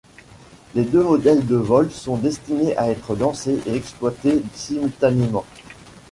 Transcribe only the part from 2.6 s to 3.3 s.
à être